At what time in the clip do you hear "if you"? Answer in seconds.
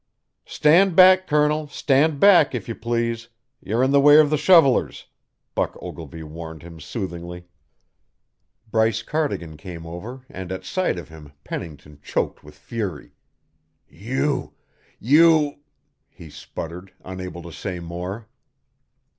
2.55-2.73